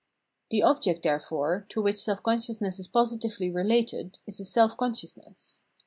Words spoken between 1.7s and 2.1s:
which